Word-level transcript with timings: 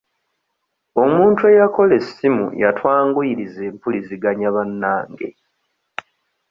Omuntu 1.03 1.41
eyakola 1.51 1.93
essimu 2.01 2.45
yatwanguyiza 2.63 3.61
empuliziganya 3.69 4.47
bannange. 4.55 5.29